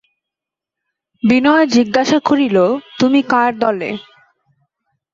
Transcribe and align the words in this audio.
বিনয় 1.23 1.65
জিজ্ঞাসা 1.75 2.17
করিল, 2.25 2.57
তুমি 2.99 3.19
কার 3.31 3.51
দলে? 3.59 3.89